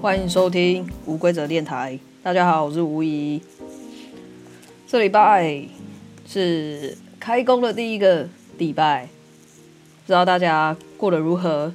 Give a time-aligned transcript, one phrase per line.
[0.00, 1.98] 欢迎收听无规则电台。
[2.22, 3.38] 大家好，我是吴怡。
[4.86, 5.62] 这礼拜
[6.26, 11.70] 是开工的第一个礼拜，不知道大家过得如何？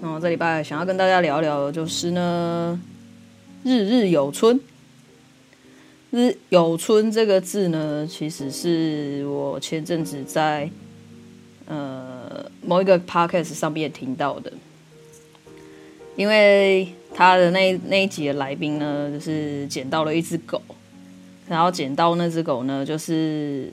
[0.00, 2.80] 然后这礼拜想要跟大家聊聊的就是呢，
[3.64, 4.60] 日日有春。
[6.12, 10.70] 日有春这个字呢，其实是我前阵子在
[11.66, 14.52] 呃某一个 podcast 上面听到的，
[16.14, 20.60] 因为他的那那一集的来宾呢，就是捡到了一只狗，
[21.48, 23.72] 然后捡到那只狗呢，就是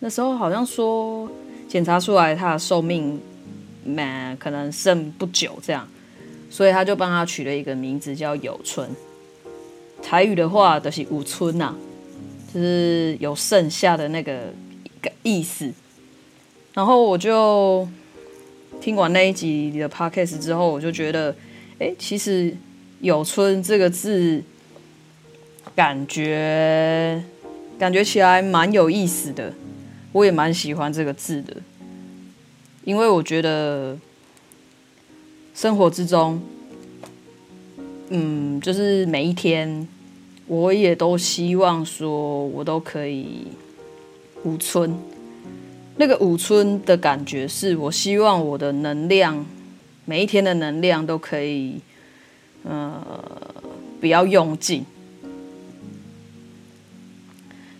[0.00, 1.30] 那时候好像说
[1.68, 3.20] 检查出来它的寿命，
[3.84, 5.86] 蛮可能剩不久这样，
[6.50, 8.88] 所以他就帮他取了一个名字叫有春。
[10.02, 11.74] 台语的话都是有春呐，
[12.52, 14.52] 就是有剩下的那个
[15.22, 15.72] 意思。
[16.72, 17.88] 然后我就
[18.80, 21.34] 听完那一集的 podcast 之后，我就觉得，
[21.78, 22.56] 哎，其实
[23.00, 24.42] “有春”这个字，
[25.74, 27.22] 感觉
[27.78, 29.52] 感觉起来蛮有意思的。
[30.12, 31.56] 我也蛮喜欢这个字的，
[32.84, 33.98] 因为我觉得
[35.54, 36.40] 生活之中，
[38.08, 39.86] 嗯，就是每一天。
[40.48, 43.48] 我也都希望说，我都可以
[44.44, 44.96] 五春。
[45.96, 49.44] 那个五春的感觉，是我希望我的能量，
[50.06, 51.80] 每一天的能量都可以，
[52.62, 53.04] 呃，
[54.00, 54.86] 不要用尽。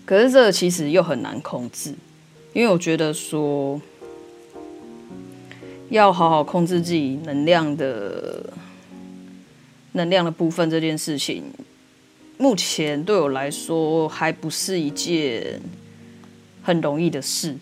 [0.05, 1.95] 可是这其实又很难控制，
[2.53, 3.81] 因为我觉得说，
[5.89, 8.53] 要好好控制自己能量的，
[9.93, 11.45] 能量的部分这件事情。
[12.39, 15.61] 目前对我来说还不是一件
[16.63, 17.57] 很容易的事，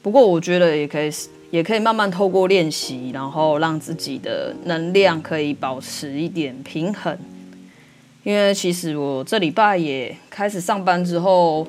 [0.00, 1.10] 不过我觉得也可以，
[1.50, 7.18] 也可以慢慢透过练习，然后让自己的能量可以保持一点平衡。
[8.24, 11.66] 因为其实我这礼拜也开始上班之后，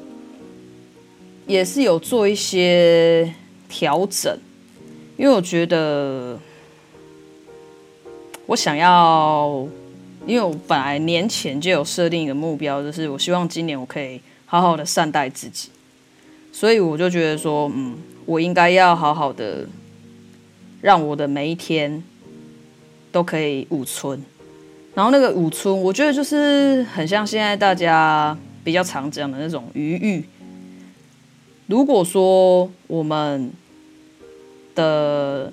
[1.47, 3.33] 也是有做一些
[3.67, 4.37] 调整，
[5.17, 6.39] 因为我觉得
[8.45, 9.67] 我想要。
[10.27, 15.69] 因为我本来年前就有设定一个目标，就是我希望今年我可以好好的善待自己，
[16.51, 17.97] 所以我就觉得说，嗯，
[18.29, 19.65] 我应该要好好的
[20.81, 22.03] 让我的每一天
[23.11, 24.23] 都可以五春。
[24.93, 30.23] 然后那个五春，我觉得就是很像现在大家比较常讲的那种余裕。
[31.65, 33.51] 如果说我们
[34.75, 35.51] 的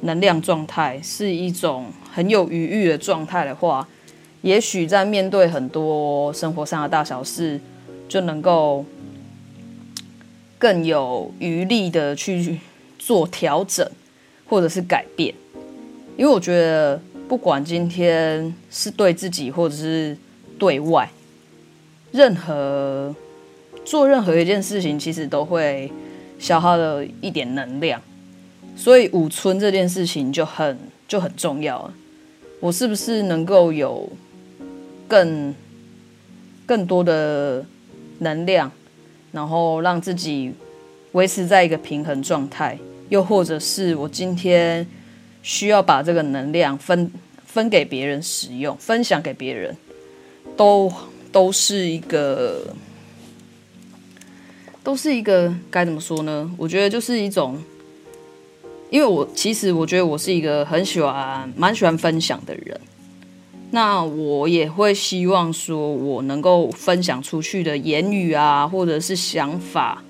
[0.00, 3.86] 能量状态是一种很有余裕的状态的话，
[4.40, 7.60] 也许在面对很多生活上的大小事，
[8.08, 8.82] 就能够
[10.60, 12.60] 更有余力的去
[12.98, 13.90] 做调整，
[14.46, 15.34] 或者是改变。
[16.18, 20.14] 因为我觉得，不管今天是对自己，或者是
[20.58, 21.10] 对外，
[22.12, 23.16] 任何
[23.86, 25.90] 做任何一件事情，其实都会
[26.38, 28.02] 消耗了一点能量。
[28.76, 30.78] 所以五春这件事情就很
[31.08, 31.94] 就很重要了。
[32.60, 34.06] 我是不是能够有
[35.08, 35.54] 更
[36.66, 37.64] 更多的
[38.18, 38.70] 能量，
[39.32, 40.52] 然后让自己
[41.12, 42.78] 维持在一个平衡状态？
[43.08, 44.86] 又或者是我今天
[45.42, 47.10] 需要把这个能量分
[47.44, 49.76] 分给别人使用，分享给别人，
[50.56, 50.92] 都
[51.32, 52.74] 都是一个
[54.84, 56.50] 都是一个该怎么说呢？
[56.56, 57.58] 我觉得就是一种。
[58.90, 62.80] 因为我其实我觉得我是一个很喜欢、蛮喜欢分享的人，
[63.72, 70.02] 那我也会希望说，我能够分享出去的言语啊，或者是想法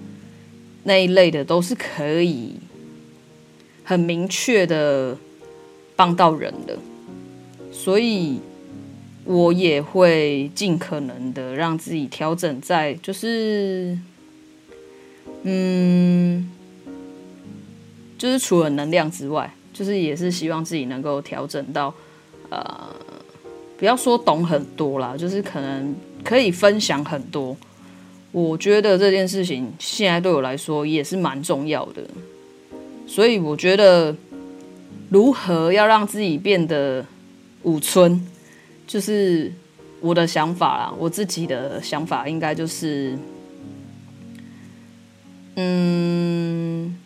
[0.84, 2.54] 那一类的，都是可以
[3.84, 5.16] 很明确的
[5.94, 6.78] 帮到人的，
[7.70, 8.40] 所以
[9.24, 13.98] 我也会尽可能的让自己调整在，就是，
[15.42, 16.50] 嗯。
[18.18, 21.94] 就是除了能量之外，就是也是希望自己能够调整到，
[22.50, 22.94] 呃，
[23.80, 27.56] 不要说懂很多啦，就是可能可以分享很多。
[28.30, 32.02] 我觉得这件事情现在对我来说也是蛮重要的，
[33.06, 34.14] 所以我觉得
[35.08, 37.04] 如何要让自己变得
[37.62, 38.22] 五村，
[38.86, 39.50] 就是
[40.00, 43.18] 我的想法啦，我自己的想法应该就是，
[45.56, 46.96] 嗯。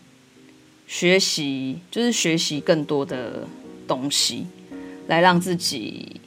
[0.86, 3.48] 学习就是学习更多的
[3.88, 4.46] 东西，
[5.08, 6.20] 来让自己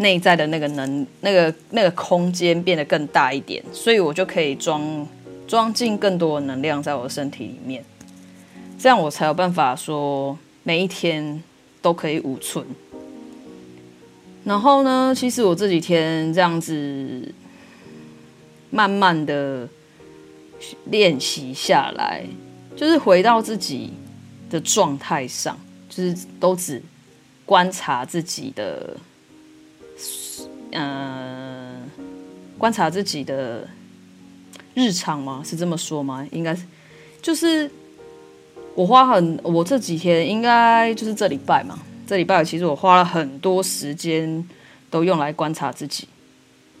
[0.00, 5.06] 内在的那个能、那个那个空间变得更大一点，所以我就可以装
[5.46, 7.84] 装进更多的能量在我的身体里面，
[8.78, 11.42] 这样我才有办法说每一天
[11.82, 12.64] 都可以五寸。
[14.42, 17.34] 然后呢，其实我这几天这样子
[18.70, 19.68] 慢慢的
[20.86, 22.24] 练习下来，
[22.74, 23.92] 就是回到自己
[24.48, 25.58] 的状态上，
[25.90, 26.82] 就是都只
[27.44, 28.96] 观察自己的，
[30.72, 31.82] 嗯、呃，
[32.58, 33.68] 观察自己的
[34.74, 35.42] 日常吗？
[35.44, 36.26] 是这么说吗？
[36.32, 36.62] 应该是，
[37.20, 37.70] 就是
[38.74, 41.78] 我花很，我这几天应该就是这礼拜嘛。
[42.06, 44.48] 这礼拜其实我花了很多时间，
[44.90, 46.08] 都用来观察自己，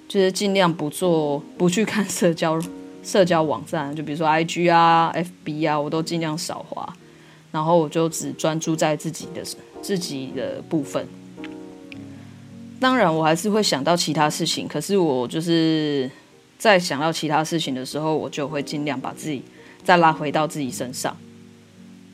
[0.08, 2.60] 就是尽量不做、不去看社交
[3.04, 6.92] 社交网站，就比如说 IG 啊、FB 啊，我都尽量少花，
[7.52, 9.42] 然后我就只专注在自己的
[9.80, 11.06] 自己的部分。
[12.80, 16.10] 当然，我还是会想到其他事情，可是我就是
[16.58, 19.42] 在想到其他事情的时候，我就会尽量把自己
[19.84, 21.16] 再拉回到自己身上，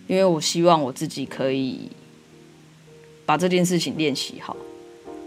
[0.08, 1.88] 因为我希望我自己可以。
[3.26, 4.56] 把这件事情练习好，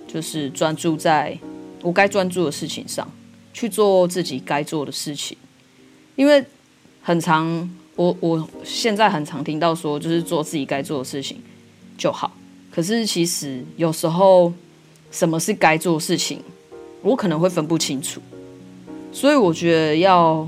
[0.07, 1.37] 就是专注在
[1.81, 3.05] 我该专注的事情上，
[3.51, 5.37] 去做自己该做的事情。
[6.15, 6.41] 因为
[7.01, 11.41] 很常，我我现在很常听到说，就是做自己该做的事情
[11.97, 12.31] 就好。
[12.71, 14.53] 可是其实有时候，
[15.11, 16.41] 什么是该做的事情，
[17.01, 18.21] 我可能会分不清楚。
[19.11, 20.47] 所以我觉得要，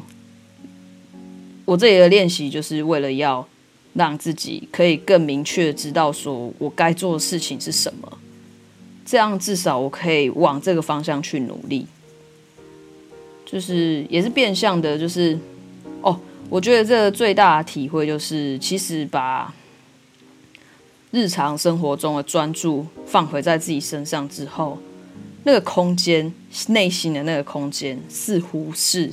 [1.66, 3.48] 我这里的练习就是为了要。
[3.94, 8.18] 让自己可以更明确知道，说我该做的事情是什么，
[9.06, 11.86] 这样至少我可以往这个方向去努力。
[13.46, 15.38] 就是也是变相的，就是
[16.00, 16.18] 哦，
[16.50, 19.54] 我觉得这个最大的体会就是，其实把
[21.12, 24.78] 日常生活中的专注放回在自己身上之后，
[25.44, 26.34] 那个空间，
[26.68, 29.12] 内心的那个空间，似乎是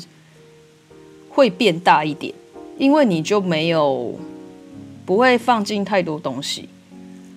[1.28, 2.34] 会变大一点，
[2.78, 4.18] 因为你就没有。
[5.06, 6.68] 不会放进太多东西，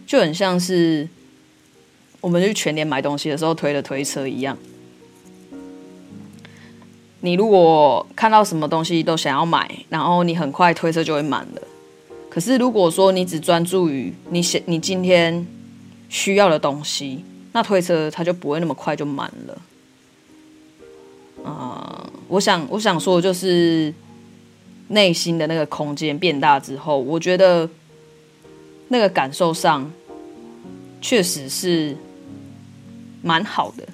[0.06, 1.08] 就很像是
[2.19, 4.58] 我们去全年买东西的时候推的推车一样。
[7.22, 11.62] 你如果看到什么东西都想要买，然后你很快推车就会满了。
[12.31, 15.45] 可是如果说你只专注于你想你今天
[16.10, 19.62] 需要的东西，那推车它就不会那么快就满了。
[21.44, 23.94] 啊、我想我想说的就是。
[24.94, 27.69] 内心的那个空间变大之后，我觉得
[28.89, 29.89] 那个感受上
[31.00, 31.95] 确实是
[33.22, 33.88] 蛮好的。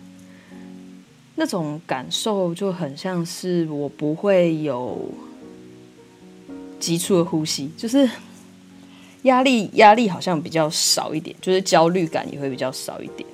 [1.35, 5.07] 那种感受就很像是我不会有
[6.79, 8.09] 急促的呼吸，就是
[9.27, 13.29] 压力压力好像比较少一点，就是焦虑感也会比较少一点。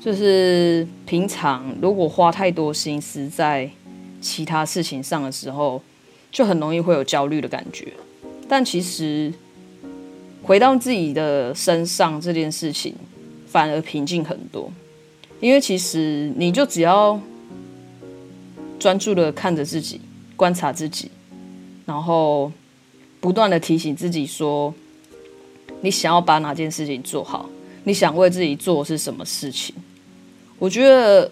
[0.00, 3.68] 就是平常如果花太多心思在
[4.20, 5.82] 其他事情上的时候。
[6.32, 7.90] 就很容易会有焦虑的感觉，
[8.46, 9.32] 但其实
[10.42, 12.94] 回到自己的身上这件事情
[13.46, 14.70] 反而平静很多，
[15.40, 17.18] 因为其实你就只要
[18.78, 19.98] 专注的看着自己，
[20.36, 21.10] 观察自己，
[21.86, 22.52] 然后
[23.18, 24.74] 不断的提醒自己说，
[25.86, 27.48] 你想要把哪件事情做好，
[27.84, 29.72] 你想为自己做是什么事情。
[30.58, 31.30] 我觉得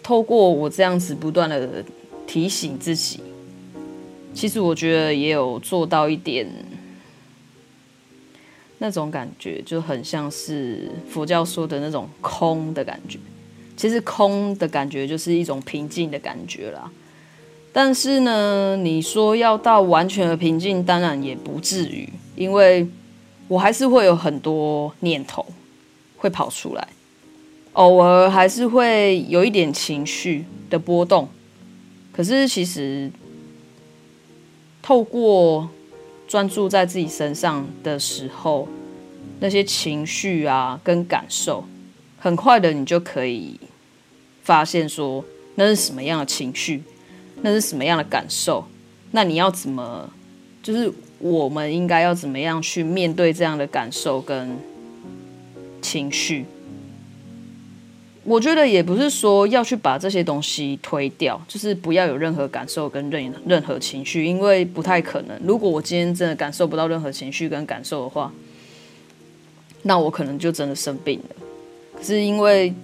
[0.00, 1.84] 透过我这样子不断的
[2.24, 3.18] 提醒自己。
[4.32, 6.46] 其实我觉得也有做到一点
[8.78, 13.18] 那种感觉，就很像是佛教说的那种空的感觉。
[13.76, 16.88] 其实空的感觉就是一种平静的感觉啦。
[17.72, 22.86] 但是呢，你说要到完全的平静，当然也不至于，因为
[23.48, 25.44] 我还是会有很多念头
[26.16, 26.88] 会跑出来，
[27.72, 31.28] 偶尔还是会有一点情绪的波动。
[32.12, 33.10] 可是其实。
[34.80, 35.68] 透过
[36.26, 38.66] 专注在自己身上的时候，
[39.38, 41.62] 那些情绪啊跟感受，
[42.18, 43.60] 很快的你就可以
[44.42, 45.22] 发现说
[45.56, 46.82] 那是什么样的情绪，
[47.42, 48.64] 那是什么样的感受。
[49.10, 50.10] 那你要怎么，
[50.62, 54.56] 就是我们应该要怎么样去面对这样的感受跟
[55.82, 56.44] 情绪？
[58.24, 65.40] 我觉得也不是说要去把这些东西推掉，就是不要有任何感受跟任任何情绪，因为不太可能。
[65.42, 68.30] 如果我今天真的感受不到任何情绪跟感受的话，
[69.82, 72.02] 那我可能就真的生病了。
[72.02, 72.74] 是因为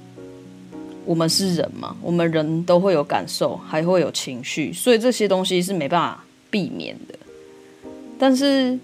[1.04, 7.14] 我们是人嘛，我们人都会有感受，还会有情绪，所以这些东西是没办法避免的。
[8.18, 8.78] 但是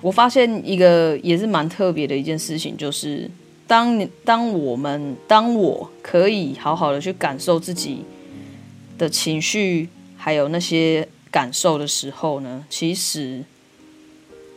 [0.00, 3.30] 我发现一个也是蛮特别的一件事情，就是。
[3.64, 8.04] 当你当我们当我可以好好的去感受自己
[8.98, 13.42] 的情绪，还有那些感受的时候呢，其实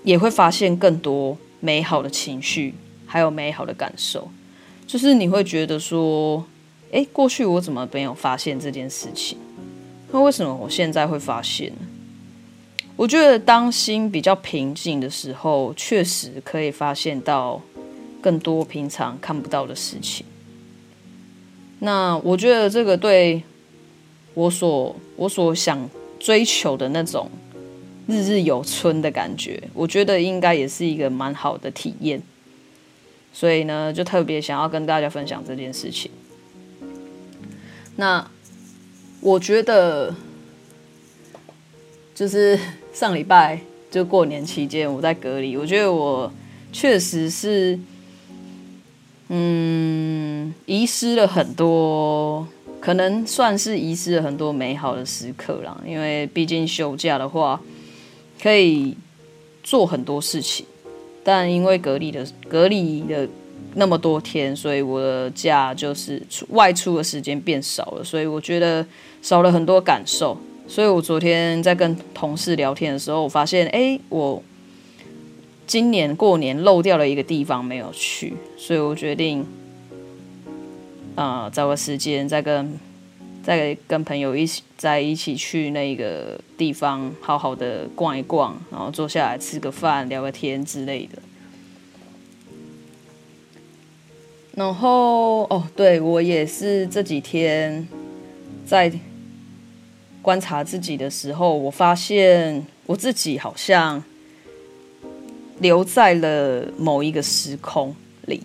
[0.03, 2.73] 也会发现更多美好的情绪，
[3.05, 4.27] 还有美好的感受。
[4.85, 6.43] 就是你会觉得说，
[6.91, 9.37] 诶，过去我怎么没有发现这件事情？
[10.11, 11.87] 那为什么我现在会发现呢？
[12.97, 17.61] 我觉得当心比较平静的时候，确实可以发现到
[18.21, 20.25] 更多平常看不到的事情。
[21.79, 23.43] 那我觉得这个对
[24.33, 27.29] 我所我所想追求的那种
[28.07, 32.21] 日日有春的感觉，我觉得应该也是一个蛮好的体验。
[33.33, 36.09] 所以呢，就特别想要跟大家分享这件事情。
[37.97, 38.25] 那
[39.19, 40.15] 我觉得，
[42.13, 42.57] 就是
[42.95, 43.59] 上礼拜
[43.91, 46.31] 就过年期间，我在隔离，我觉得我
[46.71, 47.77] 确实是，
[49.27, 52.47] 嗯，遗失了很多，
[52.79, 55.77] 可能算是遗失了很多美好的时刻啦。
[55.85, 57.59] 因为毕竟休假的话，
[58.41, 58.95] 可以
[59.61, 60.65] 做很多事情。
[61.21, 63.27] 但因为隔离的隔离的
[63.73, 68.85] 那么多天，所以我的假就是外出的时间变少了，所以我觉得
[69.21, 70.37] 少了很多感受。
[70.67, 74.41] 所以我昨天在跟同事聊天的时候，我发现，哎，我
[75.65, 79.45] 今年过年漏掉了一个地方没有去，所以我决定，
[81.15, 82.77] 啊、找个时间再跟。
[83.45, 91.21] 再跟朋友一起在一起去那个地方，好好的逛一逛，然后坐下来吃个饭、聊个天之类的。
[94.55, 97.87] 然后哦，对，我也是这几天
[98.65, 98.91] 在
[100.25, 104.03] 观察自己的时候，我发现我自己好像
[105.59, 108.41] 留在了某一个时空里，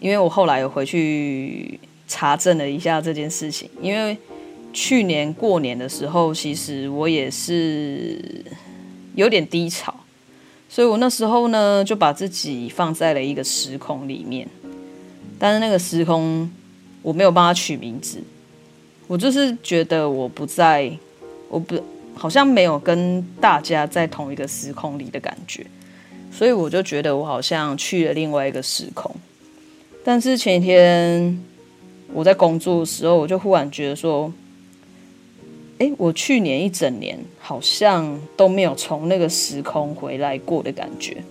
[0.00, 1.78] 因为我后来有回去。
[2.12, 4.18] 查证了一下这件事情，因为
[4.72, 8.44] 去年过年的时候，其实我也是
[9.14, 9.94] 有点低潮，
[10.68, 14.48] 所以我那时候呢就把自己放在了一个时空里面，
[15.38, 16.50] 但是那个时空
[17.00, 18.20] 我没有帮他取名字，
[19.10, 20.88] 我就是觉得我不在，
[21.48, 21.74] 我不
[22.14, 25.66] 好像没有跟大家在同一个时空里的感觉，
[26.30, 29.12] 所以我就觉得我好像去了另外一个时空，
[30.04, 31.44] 但是前一天。
[32.12, 34.32] 我在工作的时候，我就忽然觉得说，
[35.78, 41.22] 哎，我去年一整年好像都没有从那个时空回来过的感觉。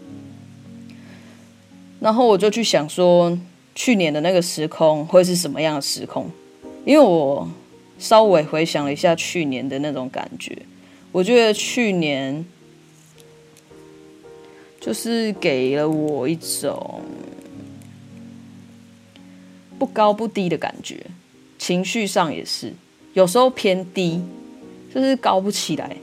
[2.00, 3.38] 然后我就去想说，
[3.76, 6.32] 去年的那个时空会是什么样的时空？
[6.86, 7.46] 因为我
[8.00, 10.58] 稍微回想了一下去年的那种感觉，
[11.12, 12.44] 我觉得去年
[14.80, 17.02] 就是给了我一种。
[19.78, 21.06] 不高不低的感觉，
[21.58, 22.74] 情绪上也是，
[23.14, 24.22] 有时候偏低，
[24.94, 25.96] 就是高不起来，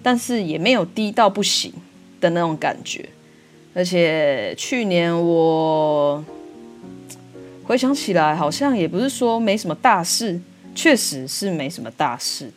[0.00, 1.72] 但是也没有低到不行
[2.20, 3.08] 的那种感觉。
[3.74, 6.24] 而且去年我
[7.64, 10.40] 回想起来，好像也不是说没什么大事，
[10.76, 12.52] 确实是没什么大事。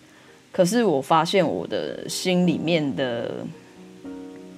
[0.52, 3.44] 可是我发现我的心里面的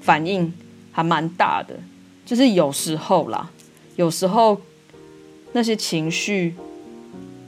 [0.02, 0.54] 反应
[0.92, 1.76] 还蛮大的，
[2.26, 3.50] 就是有时候啦，
[3.96, 4.60] 有时候。
[5.54, 6.56] 那些情绪，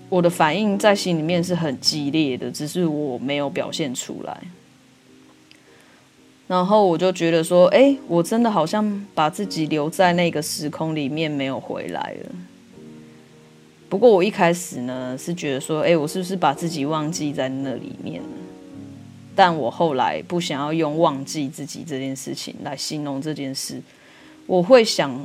[0.09, 4.41] 我的反应在心里面是很激烈的，只是我没有表现出来。
[6.45, 12.29] 然后我就觉得说，哎，我真的好像把自己留在那个时空里面，没有回来了。
[13.93, 18.29] 不过我一开始呢，是觉得说，哎，我是不是把自己忘记在那里面了？
[19.35, 23.79] 但我后来不想要用忘记自己这件事情来形容这件事，
[24.47, 25.23] 我会想。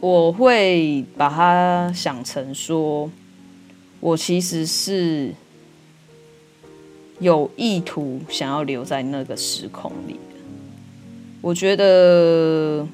[0.00, 3.10] 我会把它想成说，
[4.00, 5.34] 我其实是
[7.20, 10.36] 有意图想要留在那个时空里的。
[11.42, 12.86] 我觉得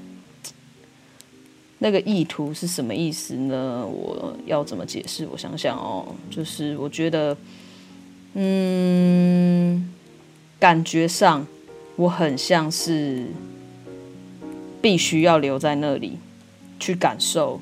[1.79, 3.87] 那个意图是什么意思呢？
[3.87, 5.27] 我要怎么解释？
[5.31, 7.37] 我想想哦，就是我觉得，
[8.35, 9.93] 嗯，
[10.59, 11.47] 感觉上
[11.97, 13.27] 我很像是
[14.81, 16.19] 必须要留在那里。
[16.79, 17.59] 去感受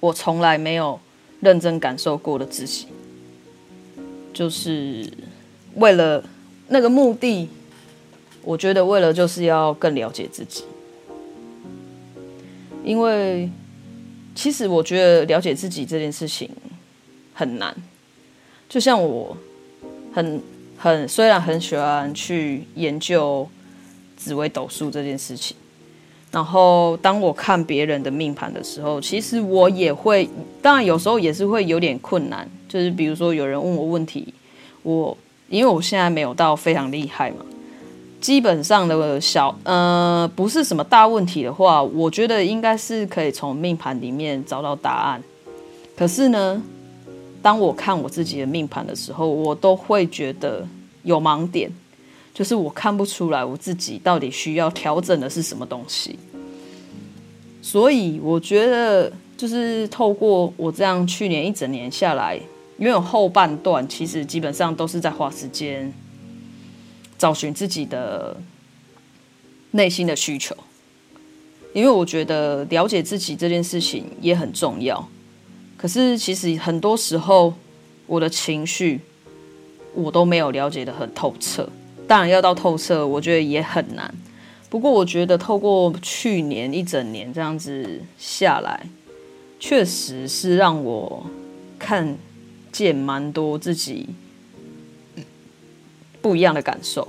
[0.00, 0.98] 我从来没有
[1.40, 2.86] 认真感受过的自己，
[4.32, 5.06] 就是
[5.74, 6.24] 为了
[6.68, 7.50] 那个目的。
[8.42, 10.64] 我觉得为了就是要更了解自己，
[12.84, 13.50] 因为
[14.34, 16.48] 其实我觉得了解自己这件事情
[17.34, 17.74] 很难。
[18.68, 19.36] 就像我
[20.12, 20.42] 很
[20.76, 23.48] 很虽然很喜欢去研究
[24.16, 25.56] 紫微斗数这件事情。
[26.32, 30.30] 然后，当我看别人的命盘的时候，其实我也会，
[30.62, 32.48] 当然有时候也是会有点困难。
[32.68, 34.32] 就是比如说，有人问我问题，
[34.84, 35.16] 我
[35.48, 37.44] 因为我现在没有到非常厉害嘛，
[38.20, 45.22] 基本上的小呃不是什么大问题的话，我觉得应该是可以从命盘里面找到答案。
[45.96, 46.62] 可是呢，
[47.40, 50.66] 当我看我自己的命盘的时候，我都会觉得
[51.02, 51.70] 有盲点，
[52.34, 56.18] 就是我看不出来我自己到底需要调整的是什么东西。
[57.62, 62.38] 所以我觉得，就是透过我这样去年一整年下来，
[62.78, 65.92] 因为我后半段其实基本上都是在花时间
[67.20, 68.34] 找寻自己的
[69.72, 70.56] 内心的需求，
[71.74, 75.06] 因为我觉得了解自己这件事情也很重要。
[75.76, 77.52] 可是，其实很多时候，
[78.06, 79.02] 我的情绪
[79.94, 81.68] 我都没有了解得很透彻。
[82.08, 84.14] 当然，要到透彻，我觉得也很难。
[84.70, 88.86] 不过，我觉得透过去年一整年这样子下来，
[89.58, 91.26] 确实是让我
[91.78, 92.16] 看
[92.72, 94.08] 见蛮多自己
[96.20, 97.06] 不一样的感受，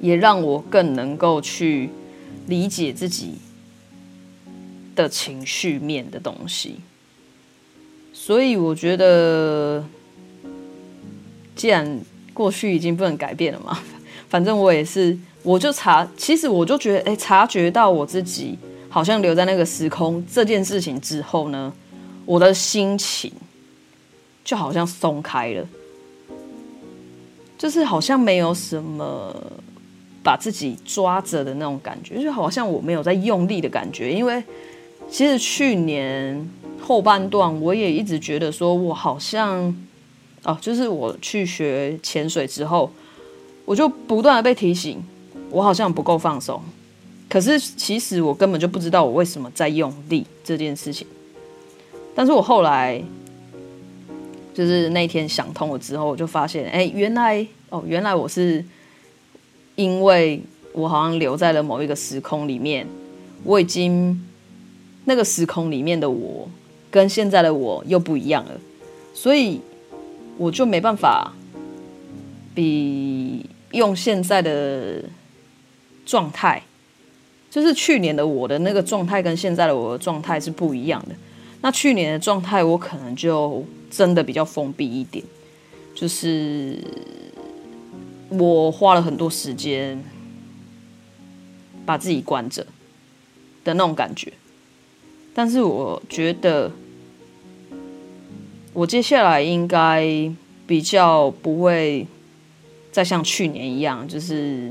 [0.00, 1.90] 也让我更能够去
[2.46, 3.34] 理解自己
[4.94, 6.76] 的情绪面的东西。
[8.12, 9.84] 所以我觉得，
[11.54, 12.00] 既然
[12.32, 13.78] 过去已经不能改变了嘛，
[14.28, 18.58] 反正我也是，我就察，其实我就觉得，哎，察觉到我自己
[18.88, 21.72] 好像留在那个时空这件事情之后呢，
[22.24, 23.32] 我的心情
[24.44, 25.66] 就好像松开了，
[27.56, 29.34] 就是好像没有什么
[30.22, 34.42] 把自己抓着的那种感觉，就好像我没有在用力的感觉，因为
[35.10, 36.48] 其实去年。
[36.86, 39.74] 后半段我也一直觉得说，我好像
[40.42, 42.90] 哦，就是我去学潜水之后，
[43.64, 45.02] 我就不断的被提醒，
[45.48, 46.60] 我好像不够放松。
[47.26, 51.06] 可是其实我根本就不知道我为什么在用力这件事情。
[52.14, 53.02] 但是我后来
[54.54, 58.64] 就是那天想通了之后，我就发现，哎，原来哦，原来我是
[59.74, 60.40] 因为
[60.72, 62.86] 我好像留在了某一个时空里面，
[63.42, 64.24] 我已经
[65.04, 66.48] 那个时空里面的我。
[66.90, 68.52] 跟现在的我又不一样了，
[69.12, 69.60] 所以
[70.38, 71.34] 我就没办法
[72.54, 75.02] 比用现在的
[76.06, 76.62] 状态，
[77.50, 81.16] 就是去年的我的那个状态跟现在的我的状态是不一样的。
[81.62, 83.64] 那去年的状态我可能就
[83.96, 85.24] 真的比较封闭一点，
[85.94, 86.78] 就是
[88.28, 90.02] 我花了很多时间
[91.86, 92.66] 把自己关着
[93.62, 94.32] 的那种感觉，
[95.32, 96.70] 但是我觉得。
[98.76, 100.04] 我接下来应该
[100.66, 102.04] 比较不会
[102.90, 104.68] 再像去年一样，就是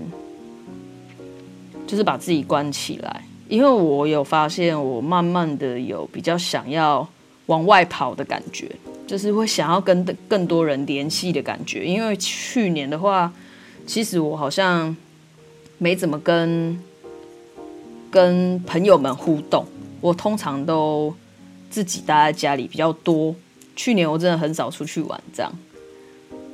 [1.88, 7.08] 就是把自己关起来，因为我有发现，我慢慢的有比较想要
[7.46, 8.70] 往外跑的感觉，
[9.06, 11.86] 就是会想要跟更多人联系的感觉。
[11.86, 13.32] 因为去年的话，
[13.86, 14.96] 其实我好像
[15.78, 16.80] 没怎么跟
[18.10, 19.66] 跟朋友们互动，
[20.00, 21.14] 我通常都
[21.70, 23.36] 自己待在家里比较多。
[23.76, 25.52] 去年我真的很少出去玩，这样，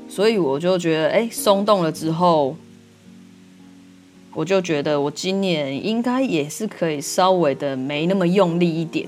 [0.08, 2.56] 所以我就觉得，哎，松动了之后，
[4.34, 9.08] 我就觉得我今年应该也是可以稍微的没那么用力一点。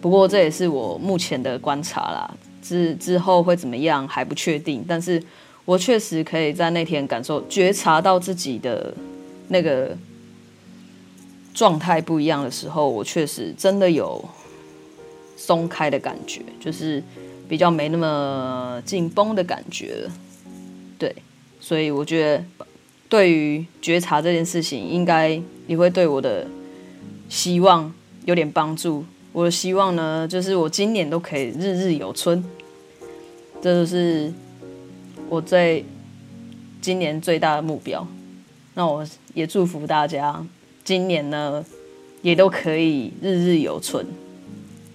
[0.00, 4.84] 不过这也是我目前的观察啦，之之后会怎么样还不确定。
[4.88, 5.22] 但是
[5.64, 8.92] 我确实可以在那天感受、觉察到自己的
[9.48, 9.96] 那个
[11.52, 14.24] 状态不一样的时候，我确实真的有
[15.36, 17.00] 松开的感觉，就是。
[17.46, 20.08] 比较没那么紧绷的感觉，
[20.98, 21.14] 对，
[21.60, 22.42] 所以我觉得
[23.06, 26.46] 对于觉察这件事情，应该也会对我的
[27.28, 27.92] 希望
[28.24, 29.04] 有点帮助。
[29.30, 32.42] 我的希望呢，就是我今年都可以日日有春，
[33.64, 34.30] 这就是
[35.30, 35.82] 我最
[36.82, 38.06] 今年最大的目标。
[38.74, 40.44] 那我也祝福大家，
[40.84, 41.64] 今年呢
[42.20, 44.06] 也都可以日日有存。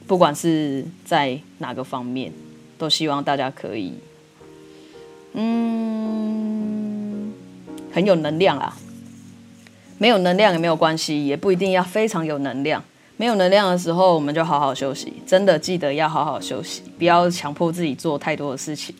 [0.05, 2.31] 不管是在哪个方面，
[2.77, 3.93] 都希望大家可以，
[5.33, 7.33] 嗯，
[7.91, 8.77] 很有能量啊。
[9.97, 12.83] 没有能量也没有关系，也不一定要非常有能量。
[13.19, 15.11] 没有能量的时候，我们就好好休息。
[15.27, 18.95] 真的记得要好好休息，不要强迫自己做太多的事情。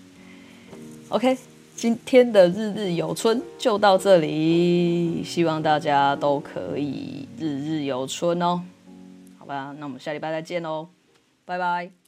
[1.08, 1.38] OK，
[1.74, 8.62] 今天的日日有春就到这里，希望大家都可以日日有春哦。
[9.38, 10.90] 好吧，那我们下礼拜再见喽。
[11.46, 11.99] 拜拜。